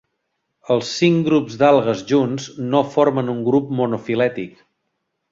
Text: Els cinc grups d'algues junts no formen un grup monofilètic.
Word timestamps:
Els 0.75 0.93
cinc 1.01 1.19
grups 1.25 1.57
d'algues 1.63 2.01
junts 2.11 2.47
no 2.71 2.81
formen 2.93 3.29
un 3.35 3.43
grup 3.49 3.69
monofilètic. 3.81 4.57